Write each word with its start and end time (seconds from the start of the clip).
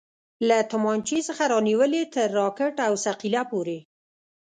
له 0.47 0.57
تمانچې 0.71 1.19
څخه 1.27 1.43
رانيولې 1.53 2.03
تر 2.13 2.27
راکټ 2.39 2.75
او 2.87 2.93
ثقيله 3.05 3.41
پورې. 3.51 3.77